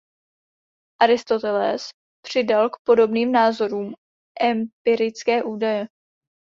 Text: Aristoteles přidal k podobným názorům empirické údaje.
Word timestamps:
Aristoteles 1.01 1.89
přidal 2.25 2.69
k 2.69 2.73
podobným 2.85 3.31
názorům 3.31 3.93
empirické 4.39 5.43
údaje. 5.43 5.87